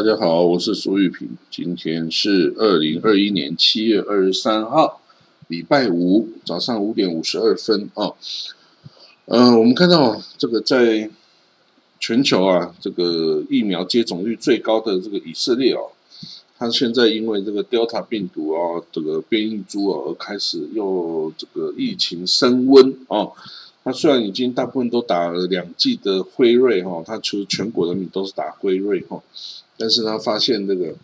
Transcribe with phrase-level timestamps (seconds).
[0.00, 1.28] 大家好，我是苏玉平。
[1.50, 5.02] 今天是二零二一年七月二十三号，
[5.48, 8.14] 礼拜五早上五点五十二分啊。
[9.26, 11.10] 嗯，我们看到这个在
[11.98, 15.90] 全球啊，这个疫苗接种率最高的这个以色列哦，
[16.56, 23.32] 它现在因为这个 Delta 病毒啊，这个变异株啊，而开始又这个疫情升温哦。
[23.84, 29.22] 它虽然已经大部分都打了两剂的辉瑞哈，它其实全国人民都是打辉瑞哈。
[29.80, 30.94] 但是他发现这个，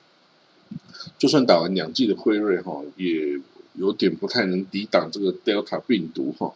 [1.16, 3.40] 就算打完两剂的辉瑞哈，也
[3.72, 6.52] 有点不太能抵挡这个 Delta 病毒哈。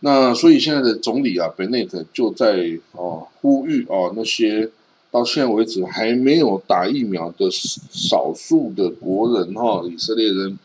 [0.00, 4.68] 那所以现在的总理啊，Bennett 就在哦呼吁哦那些
[5.10, 10.58] 到现在为止还没有打疫苗的少数的国人哈，以色列人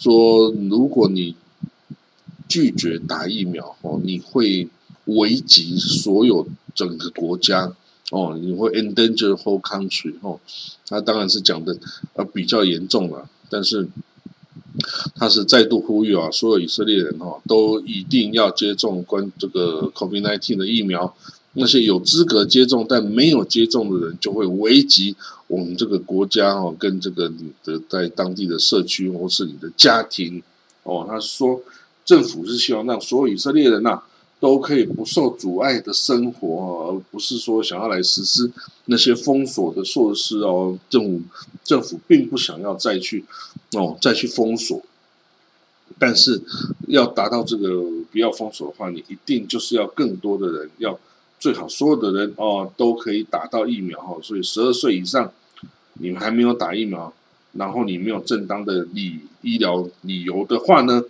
[0.00, 1.36] 说，如果你
[2.48, 4.66] 拒绝打疫苗哦，你会
[5.04, 7.74] 危及所有整个国家。
[8.14, 10.38] 哦，你会 endanger whole country 哦，
[10.86, 11.76] 他当然是讲的
[12.12, 13.88] 呃比较严重了，但是
[15.16, 21.12] 他是再度呼吁啊，所有以色列人哦都一定要接种关这个 COVID-19 的疫苗，
[21.54, 25.16] 那些有资格接种但没有接种的人就会危及
[25.48, 30.40] 我们这个国家哦跟这个你的在当地的社区或是你的家庭
[30.84, 31.60] 哦，他说
[32.04, 34.00] 政府是希望让所有以色列人呐。
[34.44, 38.52] 都可以不受阻碍的生活，而不是说想要来实施
[38.84, 40.78] 那些封锁的措施哦。
[40.90, 41.22] 政府
[41.64, 43.24] 政府并不想要再去
[43.72, 44.82] 哦再去封锁，
[45.98, 46.42] 但是
[46.88, 47.68] 要达到这个
[48.12, 51.00] 不要封锁的话，你一定就是要更多的人，要
[51.40, 54.14] 最好所有的人哦都可以打到疫苗哈。
[54.22, 55.32] 所以十二岁以上
[55.94, 57.10] 你们还没有打疫苗，
[57.52, 61.02] 然后你没有正当的理医疗理由的话呢，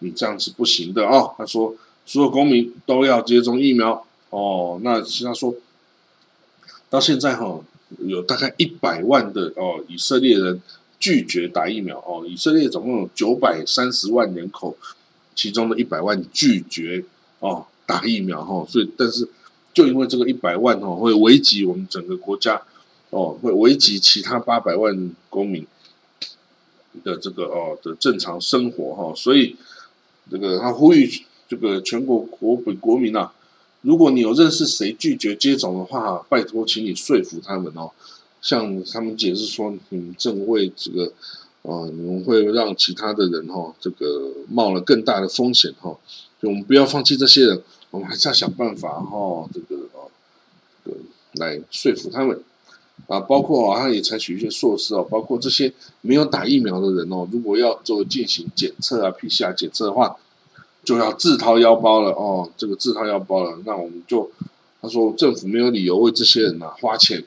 [0.00, 1.34] 你这样是不行的哦。
[1.38, 1.74] 他说。
[2.06, 4.80] 所有公民都要接种疫苗哦。
[4.82, 5.52] 那实际上说，
[6.88, 7.60] 到现在哈，
[7.98, 10.62] 有大概一百万的哦以色列人
[11.00, 12.24] 拒绝打疫苗哦。
[12.24, 14.76] 以色列总共有九百三十万人口，
[15.34, 17.04] 其中的一百万拒绝
[17.40, 18.64] 哦打疫苗哈。
[18.68, 19.28] 所以，但是
[19.74, 22.62] 就因为这个一百万哦，会危及我们整个国家
[23.10, 25.66] 哦，会危及其他八百万公民
[27.02, 29.12] 的这个哦的正常生活哈。
[29.16, 29.56] 所以，
[30.30, 31.25] 这个他呼吁。
[31.48, 33.32] 这个全国国本国民啊，
[33.82, 37.90] 如果你有认识谁拒绝接种的话，拜托，请你说服他们哦。
[38.42, 41.12] 向他们解释说，你们正为这个，
[41.62, 45.96] 呃，你们会让其他的人哈，这个冒了更大的风险哈。
[46.40, 50.10] 就我们不要放弃这些人，我们还是要想办法哈，这个哦，
[51.34, 52.40] 来说服他们
[53.06, 53.20] 啊。
[53.20, 60.16] 包括啊，他也采取一些措施哦，包括这些没有打疫苗的人哦，如果要做进行检测啊，PCR 检测的话。
[60.86, 64.30] 就要自掏腰包了哦，这个自掏腰包了，那我们就
[64.80, 67.24] 他说政府没有理由为这些人呐花钱。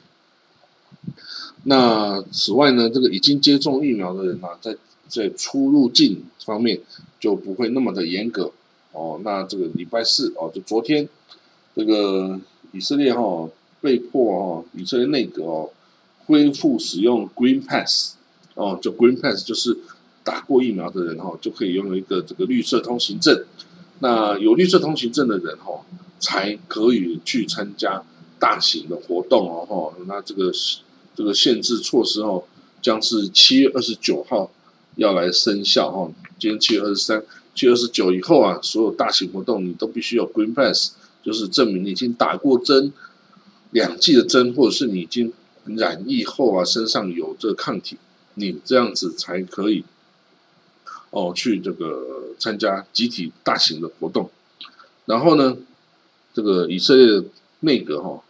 [1.66, 4.78] 那此外呢，这个已经接种疫苗的人呐，在
[5.10, 6.80] 在出入境方面
[7.20, 8.54] 就不会那么的严格
[8.94, 9.20] 哦。
[9.26, 11.10] 那这个礼拜四哦，就昨天
[11.76, 12.40] 这个
[12.72, 13.50] 以色列哈
[13.82, 15.70] 被迫哦，以色列内阁哦
[16.28, 18.14] 恢复使用 Green Pass
[18.56, 19.78] 哦，就 Green Pass 就是。
[20.30, 23.44] 打过疫苗的人哈，就可以拥有一个这个绿色通行证。
[23.98, 25.84] 那有绿色通行证的人哈，
[26.20, 28.04] 才可以去参加
[28.38, 29.94] 大型的活动哦哈。
[30.06, 30.52] 那这个
[31.16, 32.44] 这个限制措施哦，
[32.80, 34.52] 将是七月二十九号
[34.98, 36.08] 要来生效哈。
[36.38, 37.24] 今天七月二十三，
[37.56, 40.92] 七月二十九以后啊，所有大型活动你都必须要 Green Pass，
[41.24, 42.94] 就是证明你已经打过针
[43.72, 45.34] 两剂的针，或者是你已经
[45.66, 47.98] 染疫后啊，身上有这个抗体，
[48.36, 49.84] 你这样子才可以。
[51.12, 54.30] 哦，去这个参加集体大型的活动，
[55.06, 55.58] 然后呢，
[56.36, 57.24] 这个以色列
[57.62, 58.22] 内阁哈，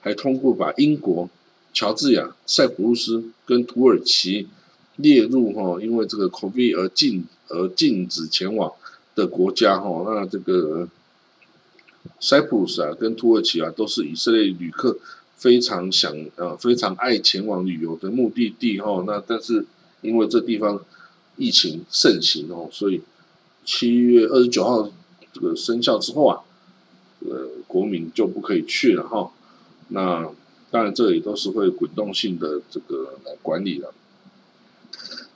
[0.00, 1.28] 还通过把英国、
[1.72, 4.46] 乔治亚、塞浦路斯跟土耳其
[4.94, 8.72] 列入哈，因为这个 COVID 而禁而禁止前往
[9.16, 10.04] 的国家哈。
[10.06, 10.88] 那这个
[12.20, 14.96] 塞浦路斯啊跟土耳其啊，都是以色列旅客
[15.34, 19.02] 非常想呃非常爱前往旅游的目的地哈。
[19.04, 19.66] 那但是
[20.02, 20.80] 因为这地方。
[21.38, 23.00] 疫情盛行哦，所以
[23.64, 24.90] 七月二十九号
[25.32, 26.40] 这个生效之后啊，
[27.20, 29.32] 呃，国民就不可以去了哈。
[29.88, 30.30] 那
[30.70, 33.90] 当然，这里都是会滚动性的这个来管理的。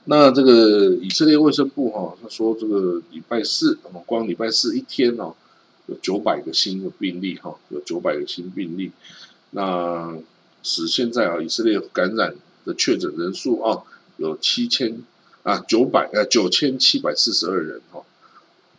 [0.05, 5.33] 那这个以色列卫生部哈，他说这个礼拜四，我们光礼拜四一天哦，
[5.87, 8.91] 有九百个新的病例哈，有九百个新病例。
[9.51, 10.15] 那
[10.61, 12.35] 使现在啊以色列感染
[12.65, 13.81] 的确诊人数啊
[14.17, 15.01] 有七千
[15.43, 18.01] 啊九百呃九千七百四十二人哈，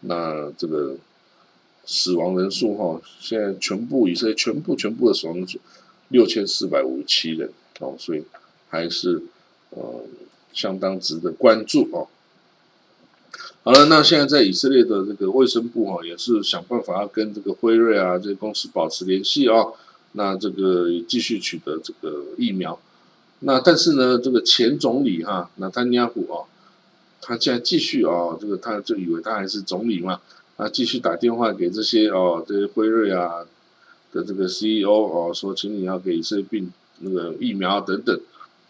[0.01, 0.97] 那这个
[1.87, 5.59] 死亡人数哈现在全部以色列全部全部的死亡人数
[6.09, 7.51] 六千四百五十七人
[7.81, 8.25] 哦，所以
[8.69, 9.23] 还是
[9.71, 10.05] 呃
[10.53, 12.09] 相当值得关注哦。
[13.63, 19.67] 好了，那现在在以色列的这个卫生部哈，也是想办法要跟这个辉瑞啊这些公司保持联系啊。
[20.13, 22.79] 那这个继续取得这个疫苗。
[23.41, 26.45] 那但是呢，这个前总理哈，那丹尼亚胡啊，
[27.27, 30.21] 他现在继续啊，这个他就以为他还是总理嘛，
[30.57, 33.45] 他继续打电话给这些哦，这些辉瑞啊
[34.13, 38.21] 的这个 CEO 哦，说请你要给以色列病那个疫苗等等。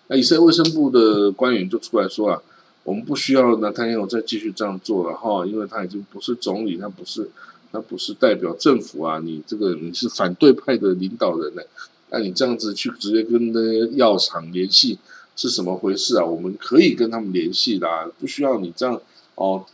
[0.06, 2.40] 那以色列卫生部的官员就出来说啊。
[2.84, 7.26] 我们不需要那他要再继续这样做了哈，因为他已经不是总理，他不是
[7.72, 11.62] 他不是代表政府啊，你这个你是反对派的领导人呢，
[12.10, 14.98] 那你这样子去直接跟那些药厂联系
[15.36, 16.24] 是什么回事啊？
[16.24, 17.86] 我们可以跟他们联系的，
[18.18, 19.00] 不需要你这样
[19.34, 19.64] 哦，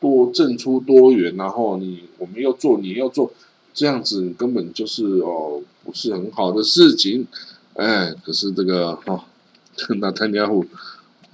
[0.00, 3.32] 多挣出多元，然后你我们要做你要做
[3.72, 7.26] 这样子根本就是哦不是很好的事情，
[7.74, 9.24] 哎，可是这个哈，
[10.00, 10.64] 那他尼亚胡。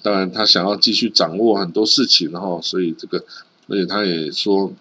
[0.02, 3.23] 当然，他想要继续掌握很多事情，然后，所以这个，
[3.69, 4.73] 而且他也说，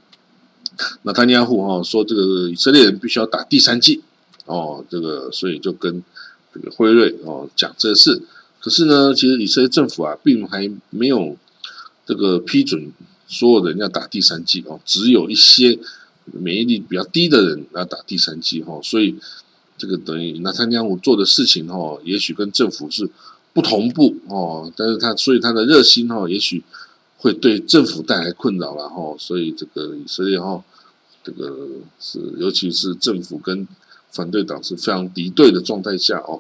[1.02, 4.02] 那他尼亚胡哈说，这个以色列人必须要打第三剂，
[4.46, 6.02] 哦，这个，所以就跟
[6.54, 8.22] 这个辉瑞哦讲这事。
[8.60, 11.36] 可是呢，其实以色列政府啊，并还没有
[12.06, 12.92] 这个批准
[13.28, 15.80] 所有人要打第三剂哦，只有一些
[16.26, 19.16] 免疫力比较低的人要打第三剂哈，所以
[19.78, 23.10] 这个等于那参加我做的事情哈，也许跟政府是。
[23.52, 26.64] 不同步哦，但是他所以他的热心哈，也许
[27.18, 30.64] 会对政府带来困扰了哈，所以这个以色列哈，
[31.24, 31.68] 这个
[32.00, 33.68] 是尤其是政府跟
[34.12, 36.40] 反对党是非常敌对的状态下哦，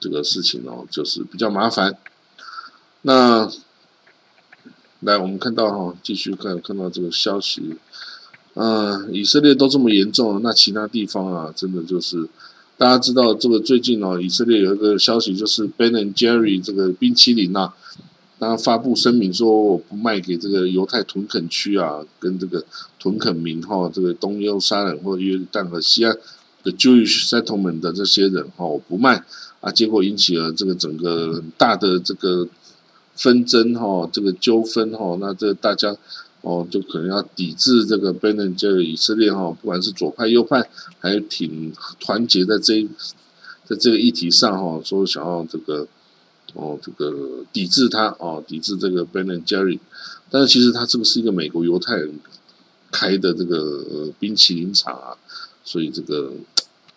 [0.00, 1.96] 这个事情哦就是比较麻烦。
[3.02, 3.50] 那
[5.00, 7.76] 来我们看到哈，继续看看到这个消息，
[8.54, 12.28] 嗯，以色列都这么严重了，那其他地方啊，真的就是。
[12.78, 17.72] 大家知道这个最近哦，以色列有一个消息，就是 Ben and Jerry 这个冰淇淋呐，
[18.38, 22.62] 他发布声明说我不卖给这个犹太屯垦区啊，跟这个
[22.98, 26.14] 屯垦民哈，这个东耶路撒冷或约旦和西安
[26.62, 29.24] 的 Jewish settlement 的这些人哈，我不卖
[29.66, 32.46] 啊，结果引起了这个整个大的这个
[33.16, 35.96] 纷争哈，这个纠纷哈，那这大家。
[36.42, 40.70] 哦，就可能要抵制这个 b e n a 这个以色列哈，不管是左派右派，
[41.00, 42.88] 还挺团结在这一
[43.64, 45.88] 在这个议题上哈，说想要这个
[46.54, 49.80] 哦，这个抵制他哦，抵制这个 b e n and Jerry，
[50.30, 52.14] 但是其实他这个是一个美国犹太人
[52.92, 55.18] 开的这个冰淇淋厂啊，
[55.64, 56.30] 所以这个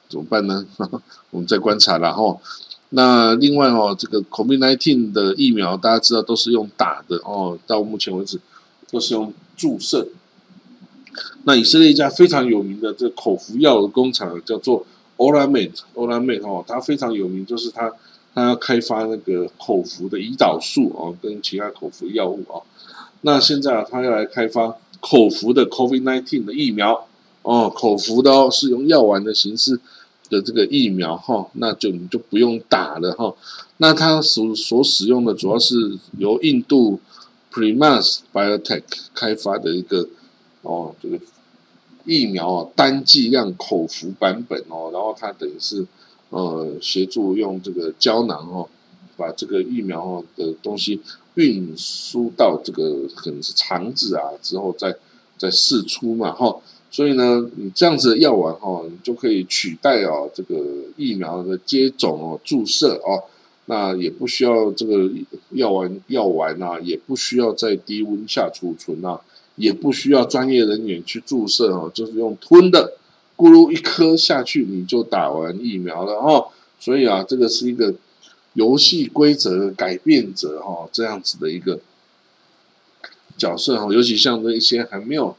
[0.10, 0.66] 怎么办呢？
[1.32, 2.42] 我们再观察然后，
[2.90, 8.40] 那另外哦，这个 COVID-19 的疫苗大家知道都是用打的哦，到目前为止。
[8.92, 10.08] 都是用注射。
[11.44, 14.84] 那以色列一家非常有名的这个口服药的工厂叫做
[15.18, 17.94] Olamate，Olamate 哦，它非常有名，就是它
[18.34, 22.64] 它要开发那个口服的胰岛素哦，跟其他口服药物哦。
[23.22, 27.08] 那现在啊，它要来开发口服的 COVID-19 的疫苗
[27.44, 29.80] 哦，口服的哦，是用药丸的形式
[30.30, 33.34] 的这个疫苗哈，那就你就不用打了哈。
[33.78, 37.00] 那它所所使用的主要是由印度。
[37.52, 38.84] Premas Biotech
[39.16, 40.08] 开发的一个
[40.62, 41.20] 哦，这个
[42.06, 45.84] 疫苗啊，单剂量口服版本哦，然后它等于是
[46.30, 48.70] 呃协助用这个胶囊哦，
[49.18, 51.02] 把这个疫苗哦的东西
[51.34, 54.96] 运输到这个可能是肠子啊之后再
[55.36, 56.56] 再释出嘛哈，
[56.92, 60.56] 所以呢，你这样子的药丸哈，你就可以取代哦这个
[60.98, 63.24] 疫苗的接种哦注射哦。
[63.66, 65.08] 那也不需要这个
[65.52, 69.22] 药丸药丸啊，也不需要在低温下储存啊，
[69.58, 72.94] 也不需要专业人员去注射哦，就是用吞的，
[73.38, 76.48] 咕噜一颗下去你就打完疫苗了哦。
[76.80, 77.94] 所以啊，这个是一个
[78.54, 81.80] 游戏规则改变者哈，这样子的一个
[83.38, 83.94] 角色哈。
[83.94, 85.38] 尤其像那一些还没有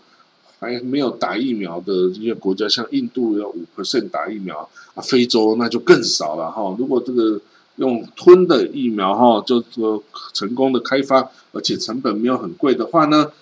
[0.61, 6.76] 还没有打疫苗的这些国家，像印度要五 percent 打疫苗啊，非洲那就更少了哈。
[6.79, 7.40] 如果这个
[7.76, 10.02] 用吞的疫苗哈，就说
[10.35, 13.33] 成功的开发，而且成本没有很贵的话呢，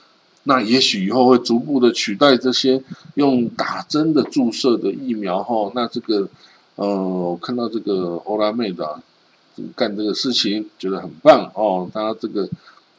[0.44, 2.80] 那也许以后会逐步的取代这些
[3.14, 5.72] 用打针的注射的疫苗哈。
[5.74, 6.28] 那这个
[6.76, 9.02] 呃，我看到这个欧拉妹的
[9.74, 11.90] 干这个事情，觉得很棒哦。
[11.92, 12.48] 他这个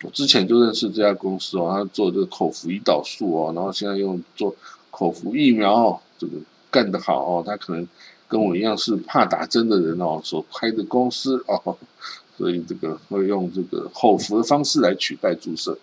[0.03, 4.56] 我之前就认识这家公司哦，他做这个口服胰岛素哦，然后现在用做
[4.91, 6.34] 口服疫苗哦，这个
[6.70, 7.88] 干得好哦，他可能。
[8.29, 11.75] 跟我一样是怕打针的人哦所开的公司哦，
[12.38, 15.75] 所以这个会用这个口服的方式来取代注射。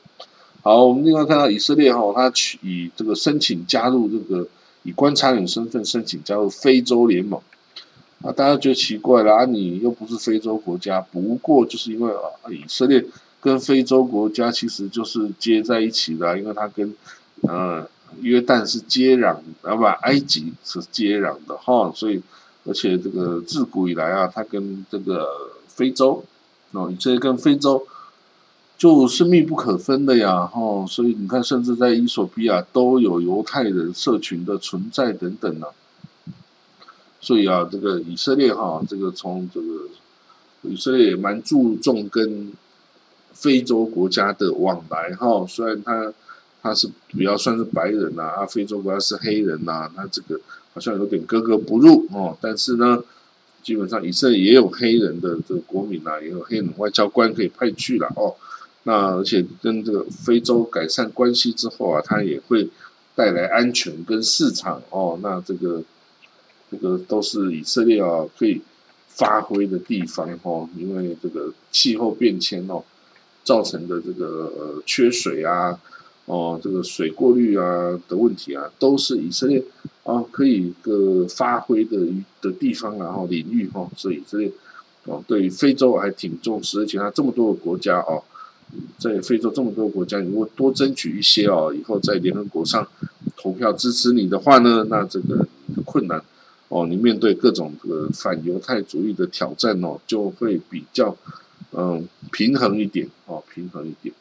[0.63, 4.47] 好，我们另外看到以色列哈，他取以这个申请加入这个
[4.85, 7.41] 以观察员身份申请加入非洲联盟
[8.23, 13.05] 啊，大家觉得奇怪了啊，你又不是非洲国家，不过就是因为啊，以色列
[13.47, 16.93] 跟非洲国家其实就是接在一起的，因为它跟
[17.43, 17.88] 呃
[18.21, 22.21] 约旦是接壤，啊不，埃及是接壤的哈，所以
[22.65, 25.29] 而且这个自古以来啊，它跟这个
[25.69, 26.25] 非洲
[26.73, 27.87] 哦，以色列跟非洲。
[28.79, 35.67] 就是密不可分的呀，哈，所以你看，甚至在伊索比亚都有犹太人社群的存在等等呢。
[37.19, 39.88] 所以啊，这个以色列哈，这个从这个
[40.69, 42.53] 以色列也蛮注重跟
[43.37, 45.47] 非洲国家的往来哈。
[45.47, 46.12] 虽然他
[46.62, 50.40] 他是比较算是白人呐，啊，非洲国家是黑人呐，那这个
[50.75, 52.37] 好像有点格格不入哦。
[52.40, 53.05] 但是呢，
[53.62, 58.35] 基本上以色列也有黑人的这个国民呐，也有黑人外交官可以派去了哦。
[58.83, 62.69] 那而且跟这个非洲改善关系之后啊，它也会
[63.14, 65.19] 带来安全跟市场哦。
[65.23, 65.83] 那这个
[66.71, 68.61] 这个都是以色列啊可以
[69.09, 70.69] 发挥的地方哦。
[70.76, 72.83] 因为这个气候变迁哦
[73.47, 75.81] 造成的这个呃缺水啊
[76.26, 79.65] 哦这个水过滤啊的问题啊，都是以色列
[80.03, 81.97] 啊可以个发挥的
[82.43, 83.88] 的地方然后领域哦。
[83.97, 84.53] 所以以色列
[85.05, 88.23] 哦对非洲还挺重视，而且它这么多个国家哦。
[88.99, 92.87] 在非洲这么多国家，如果多争取一些哦，以后在联合国上
[93.37, 95.47] 投票支持你的话呢，那这个
[95.85, 96.21] 困难
[96.69, 101.17] 哦，你面对各种这个反犹太主义的挑战哦，就会比较
[101.73, 104.15] 嗯平衡一点哦，平衡一点。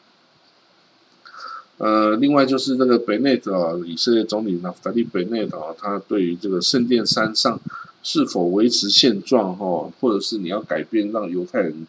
[1.78, 7.60] 呃，另外就是这个贝内特啊，以色列总理呢，法利贝内特啊，他对于这个圣殿山上
[8.02, 11.86] 是否维持现状哈，或者是你要改变，让犹太人。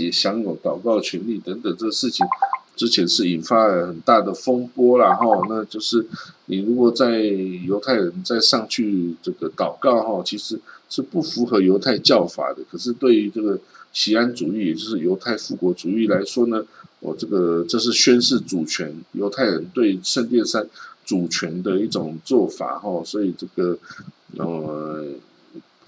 [0.00, 2.26] 也享有祷告权利等等，这个事情
[2.74, 5.24] 之前是引发了很大的风波了哈。
[5.48, 6.04] 那就是
[6.46, 12.62] 你如果在犹太人再上去这个祷告哈，其实是不符合犹太教法的。
[12.70, 13.58] 可是对于这个
[13.92, 16.64] 西安主义，也就是犹太复国主义来说呢，
[17.00, 20.68] 我这个这是宣示主权，犹太人对圣殿山
[21.04, 23.02] 主权的一种做法哈。
[23.04, 23.78] 所以这个
[24.36, 25.04] 呃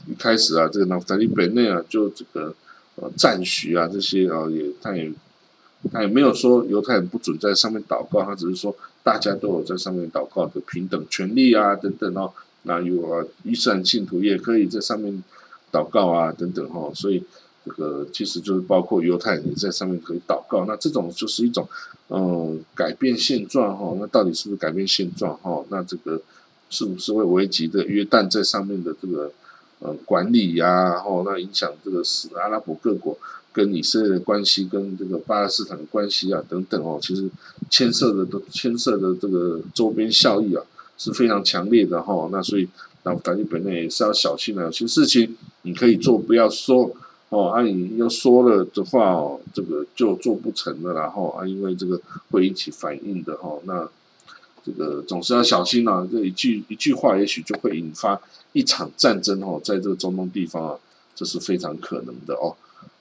[0.06, 2.54] 一开始啊，这个纳弗利本内啊，就这个。
[2.96, 5.10] 呃，赞许啊，这些啊，也他也
[5.90, 12.30] 他也没有说犹太人不准在上面祷告，他只是说大家都有在上面祷告的平等权利啊，等等哦。
[12.62, 15.22] 那有啊，伊斯兰信徒也可以在上面
[15.72, 16.90] 祷告啊，等等哈。
[16.94, 17.22] 所以
[17.64, 20.64] 这个其实就是包括犹太人也在上面可以祷告。
[20.66, 21.68] 那这种就是一种
[22.08, 23.96] 嗯改变现状哈。
[23.98, 25.64] 那到底是不是改变现状哈？
[25.68, 26.20] 那这个
[26.68, 29.32] 是不是会危及的约旦在上面的这个？
[29.82, 33.16] 呃，管理呀，然后那影响这个是阿拉伯各国
[33.50, 37.26] 跟以色列的关系，跟这个巴勒斯坦的关系啊，等等哦，其实
[37.70, 40.62] 牵涉的都牵涉的这个周边效益啊
[41.00, 42.28] 是非常强烈的哈。
[42.30, 42.68] 那所以，
[43.04, 46.94] 那法律本人也是要小心的，有些事情你可以做，不要说
[47.30, 47.48] 哦。
[47.48, 51.98] 啊，你要说了的话哦，这个就做不成了，然后啊，因为这个
[52.30, 53.58] 会引起反应的哈。
[53.64, 53.88] 那
[54.62, 58.20] 这个总是要小心啊，这一句一句话，也许就会引发。
[58.52, 60.76] 一场战争哦，在这个中东地方啊，
[61.14, 62.54] 这是非常可能的哦。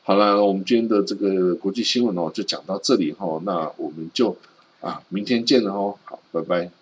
[0.04, 3.42] 好了，我们今天的这个国际新闻哦，就讲到这里哈。
[3.44, 4.38] 那我们就
[4.80, 5.96] 啊，明天见了哦。
[6.06, 6.79] 好，拜拜。